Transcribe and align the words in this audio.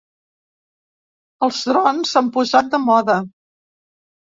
Els 1.49 1.61
drons 1.75 2.17
s’han 2.17 2.35
posat 2.41 2.77
de 2.77 2.85
moda. 2.91 3.23